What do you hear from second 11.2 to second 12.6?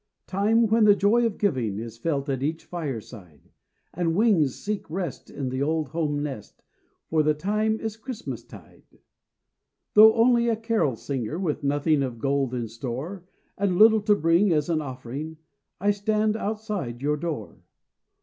With nothing of gold